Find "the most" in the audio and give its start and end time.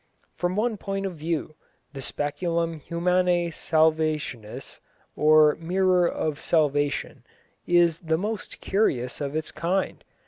7.99-8.61